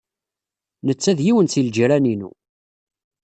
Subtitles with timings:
[0.87, 2.31] Netta d yiwen seg ljiran-inu.